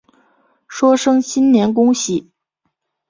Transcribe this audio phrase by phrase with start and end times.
[0.67, 2.31] 说声新年恭喜